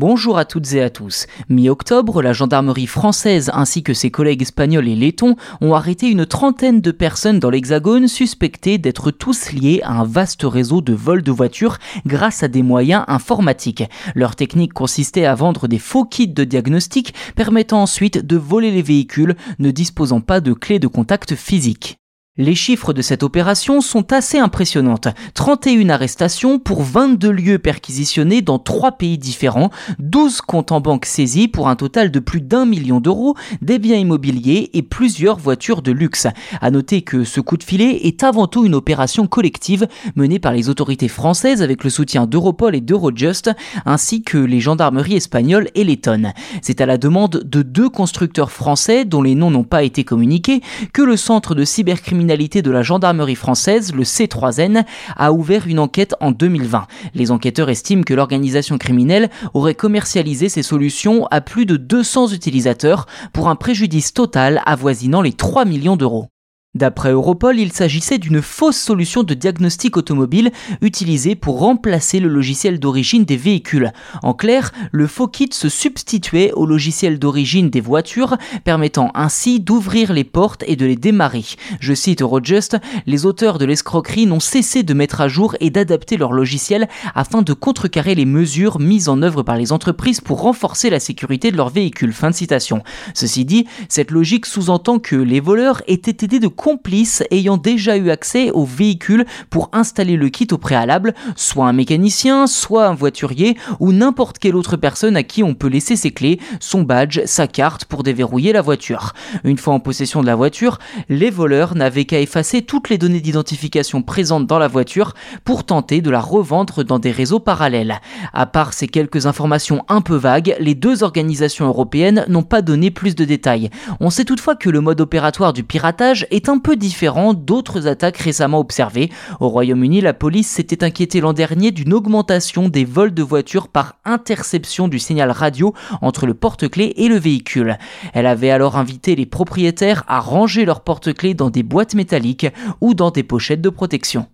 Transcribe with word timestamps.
Bonjour 0.00 0.38
à 0.38 0.46
toutes 0.46 0.72
et 0.72 0.80
à 0.80 0.88
tous. 0.88 1.26
Mi-octobre, 1.50 2.22
la 2.22 2.32
gendarmerie 2.32 2.86
française 2.86 3.50
ainsi 3.52 3.82
que 3.82 3.92
ses 3.92 4.10
collègues 4.10 4.40
espagnols 4.40 4.88
et 4.88 4.96
lettons 4.96 5.36
ont 5.60 5.74
arrêté 5.74 6.08
une 6.08 6.24
trentaine 6.24 6.80
de 6.80 6.90
personnes 6.90 7.38
dans 7.38 7.50
l'Hexagone 7.50 8.08
suspectées 8.08 8.78
d'être 8.78 9.10
tous 9.10 9.52
liés 9.52 9.82
à 9.82 9.92
un 9.92 10.04
vaste 10.04 10.44
réseau 10.44 10.80
de 10.80 10.94
vols 10.94 11.22
de 11.22 11.30
voitures 11.30 11.76
grâce 12.06 12.42
à 12.42 12.48
des 12.48 12.62
moyens 12.62 13.04
informatiques. 13.08 13.84
Leur 14.14 14.36
technique 14.36 14.72
consistait 14.72 15.26
à 15.26 15.34
vendre 15.34 15.68
des 15.68 15.78
faux 15.78 16.06
kits 16.06 16.28
de 16.28 16.44
diagnostic 16.44 17.12
permettant 17.36 17.82
ensuite 17.82 18.26
de 18.26 18.38
voler 18.38 18.70
les 18.70 18.80
véhicules 18.80 19.36
ne 19.58 19.70
disposant 19.70 20.22
pas 20.22 20.40
de 20.40 20.54
clés 20.54 20.78
de 20.78 20.86
contact 20.86 21.34
physique. 21.34 21.99
Les 22.40 22.54
chiffres 22.54 22.94
de 22.94 23.02
cette 23.02 23.22
opération 23.22 23.82
sont 23.82 24.14
assez 24.14 24.38
impressionnantes. 24.38 25.08
31 25.34 25.90
arrestations 25.90 26.58
pour 26.58 26.82
22 26.82 27.30
lieux 27.30 27.58
perquisitionnés 27.58 28.40
dans 28.40 28.58
3 28.58 28.92
pays 28.92 29.18
différents, 29.18 29.68
12 29.98 30.40
comptes 30.40 30.72
en 30.72 30.80
banque 30.80 31.04
saisis 31.04 31.48
pour 31.48 31.68
un 31.68 31.76
total 31.76 32.10
de 32.10 32.18
plus 32.18 32.40
d'un 32.40 32.64
million 32.64 32.98
d'euros, 32.98 33.36
des 33.60 33.78
biens 33.78 33.98
immobiliers 33.98 34.70
et 34.72 34.80
plusieurs 34.80 35.36
voitures 35.36 35.82
de 35.82 35.92
luxe. 35.92 36.28
À 36.62 36.70
noter 36.70 37.02
que 37.02 37.24
ce 37.24 37.42
coup 37.42 37.58
de 37.58 37.62
filet 37.62 38.06
est 38.06 38.24
avant 38.24 38.46
tout 38.46 38.64
une 38.64 38.74
opération 38.74 39.26
collective 39.26 39.86
menée 40.16 40.38
par 40.38 40.54
les 40.54 40.70
autorités 40.70 41.08
françaises 41.08 41.60
avec 41.60 41.84
le 41.84 41.90
soutien 41.90 42.24
d'Europol 42.24 42.74
et 42.74 42.80
d'Eurojust, 42.80 43.50
ainsi 43.84 44.22
que 44.22 44.38
les 44.38 44.60
gendarmeries 44.60 45.16
espagnoles 45.16 45.68
et 45.74 45.84
lettonnes. 45.84 46.32
C'est 46.62 46.80
à 46.80 46.86
la 46.86 46.96
demande 46.96 47.42
de 47.44 47.60
deux 47.60 47.90
constructeurs 47.90 48.50
français 48.50 49.04
dont 49.04 49.20
les 49.20 49.34
noms 49.34 49.50
n'ont 49.50 49.62
pas 49.62 49.82
été 49.82 50.04
communiqués 50.04 50.62
que 50.94 51.02
le 51.02 51.18
centre 51.18 51.54
de 51.54 51.66
cybercriminalité 51.66 52.29
de 52.30 52.70
la 52.70 52.82
gendarmerie 52.82 53.34
française, 53.34 53.92
le 53.92 54.04
C3N, 54.04 54.84
a 55.16 55.32
ouvert 55.32 55.66
une 55.66 55.80
enquête 55.80 56.14
en 56.20 56.30
2020. 56.30 56.86
Les 57.14 57.32
enquêteurs 57.32 57.70
estiment 57.70 58.04
que 58.04 58.14
l'organisation 58.14 58.78
criminelle 58.78 59.30
aurait 59.52 59.74
commercialisé 59.74 60.48
ces 60.48 60.62
solutions 60.62 61.26
à 61.32 61.40
plus 61.40 61.66
de 61.66 61.76
200 61.76 62.28
utilisateurs 62.28 63.06
pour 63.32 63.48
un 63.48 63.56
préjudice 63.56 64.14
total 64.14 64.62
avoisinant 64.64 65.22
les 65.22 65.32
3 65.32 65.64
millions 65.64 65.96
d'euros. 65.96 66.28
D'après 66.76 67.10
Europol, 67.10 67.58
il 67.58 67.72
s'agissait 67.72 68.18
d'une 68.18 68.40
fausse 68.40 68.76
solution 68.76 69.24
de 69.24 69.34
diagnostic 69.34 69.96
automobile 69.96 70.52
utilisée 70.82 71.34
pour 71.34 71.58
remplacer 71.58 72.20
le 72.20 72.28
logiciel 72.28 72.78
d'origine 72.78 73.24
des 73.24 73.36
véhicules. 73.36 73.92
En 74.22 74.34
clair, 74.34 74.70
le 74.92 75.08
faux 75.08 75.26
kit 75.26 75.48
se 75.50 75.68
substituait 75.68 76.52
au 76.52 76.66
logiciel 76.66 77.18
d'origine 77.18 77.70
des 77.70 77.80
voitures, 77.80 78.36
permettant 78.62 79.10
ainsi 79.16 79.58
d'ouvrir 79.58 80.12
les 80.12 80.22
portes 80.22 80.62
et 80.68 80.76
de 80.76 80.86
les 80.86 80.94
démarrer. 80.94 81.44
Je 81.80 81.92
cite 81.92 82.22
Eurojust, 82.22 82.76
les 83.04 83.26
auteurs 83.26 83.58
de 83.58 83.64
l'escroquerie 83.64 84.26
n'ont 84.26 84.38
cessé 84.38 84.84
de 84.84 84.94
mettre 84.94 85.20
à 85.20 85.26
jour 85.26 85.56
et 85.58 85.70
d'adapter 85.70 86.18
leur 86.18 86.32
logiciel 86.32 86.88
afin 87.16 87.42
de 87.42 87.52
contrecarrer 87.52 88.14
les 88.14 88.26
mesures 88.26 88.78
mises 88.78 89.08
en 89.08 89.22
œuvre 89.22 89.42
par 89.42 89.56
les 89.56 89.72
entreprises 89.72 90.20
pour 90.20 90.42
renforcer 90.42 90.88
la 90.88 91.00
sécurité 91.00 91.50
de 91.50 91.56
leurs 91.56 91.70
véhicules. 91.70 92.12
Fin 92.12 92.30
de 92.30 92.36
citation. 92.36 92.84
Ceci 93.12 93.44
dit, 93.44 93.66
cette 93.88 94.12
logique 94.12 94.46
sous-entend 94.46 95.00
que 95.00 95.16
les 95.16 95.40
voleurs 95.40 95.82
étaient 95.88 96.24
aidés 96.24 96.38
de 96.38 96.46
complices 96.60 97.24
ayant 97.30 97.56
déjà 97.56 97.96
eu 97.96 98.10
accès 98.10 98.50
au 98.50 98.66
véhicule 98.66 99.24
pour 99.48 99.70
installer 99.72 100.16
le 100.16 100.28
kit 100.28 100.46
au 100.52 100.58
préalable, 100.58 101.14
soit 101.34 101.66
un 101.66 101.72
mécanicien, 101.72 102.46
soit 102.46 102.86
un 102.86 102.92
voiturier 102.92 103.56
ou 103.78 103.92
n'importe 103.92 104.38
quelle 104.38 104.56
autre 104.56 104.76
personne 104.76 105.16
à 105.16 105.22
qui 105.22 105.42
on 105.42 105.54
peut 105.54 105.68
laisser 105.68 105.96
ses 105.96 106.10
clés, 106.10 106.38
son 106.60 106.82
badge, 106.82 107.22
sa 107.24 107.46
carte 107.46 107.86
pour 107.86 108.02
déverrouiller 108.02 108.52
la 108.52 108.60
voiture. 108.60 109.14
Une 109.42 109.56
fois 109.56 109.72
en 109.72 109.80
possession 109.80 110.20
de 110.20 110.26
la 110.26 110.36
voiture, 110.36 110.78
les 111.08 111.30
voleurs 111.30 111.74
n'avaient 111.76 112.04
qu'à 112.04 112.20
effacer 112.20 112.60
toutes 112.60 112.90
les 112.90 112.98
données 112.98 113.22
d'identification 113.22 114.02
présentes 114.02 114.46
dans 114.46 114.58
la 114.58 114.68
voiture 114.68 115.14
pour 115.46 115.64
tenter 115.64 116.02
de 116.02 116.10
la 116.10 116.20
revendre 116.20 116.84
dans 116.84 116.98
des 116.98 117.10
réseaux 117.10 117.40
parallèles. 117.40 118.02
À 118.34 118.44
part 118.44 118.74
ces 118.74 118.86
quelques 118.86 119.24
informations 119.24 119.82
un 119.88 120.02
peu 120.02 120.16
vagues, 120.16 120.54
les 120.60 120.74
deux 120.74 121.04
organisations 121.04 121.66
européennes 121.66 122.26
n'ont 122.28 122.42
pas 122.42 122.60
donné 122.60 122.90
plus 122.90 123.14
de 123.14 123.24
détails. 123.24 123.70
On 123.98 124.10
sait 124.10 124.26
toutefois 124.26 124.56
que 124.56 124.68
le 124.68 124.82
mode 124.82 125.00
opératoire 125.00 125.54
du 125.54 125.64
piratage 125.64 126.26
est 126.30 126.49
un 126.50 126.58
peu 126.58 126.76
différent 126.76 127.32
d'autres 127.32 127.86
attaques 127.86 128.18
récemment 128.18 128.58
observées. 128.58 129.10
Au 129.38 129.48
Royaume-Uni, 129.48 130.00
la 130.00 130.12
police 130.12 130.48
s'était 130.48 130.84
inquiétée 130.84 131.20
l'an 131.20 131.32
dernier 131.32 131.70
d'une 131.70 131.94
augmentation 131.94 132.68
des 132.68 132.84
vols 132.84 133.14
de 133.14 133.22
voitures 133.22 133.68
par 133.68 133.96
interception 134.04 134.88
du 134.88 134.98
signal 134.98 135.30
radio 135.30 135.72
entre 136.02 136.26
le 136.26 136.34
porte-clés 136.34 136.92
et 136.96 137.08
le 137.08 137.18
véhicule. 137.18 137.78
Elle 138.12 138.26
avait 138.26 138.50
alors 138.50 138.76
invité 138.76 139.14
les 139.14 139.26
propriétaires 139.26 140.02
à 140.08 140.18
ranger 140.18 140.64
leurs 140.64 140.80
porte-clés 140.80 141.34
dans 141.34 141.50
des 141.50 141.62
boîtes 141.62 141.94
métalliques 141.94 142.48
ou 142.80 142.94
dans 142.94 143.10
des 143.10 143.22
pochettes 143.22 143.62
de 143.62 143.70
protection. 143.70 144.26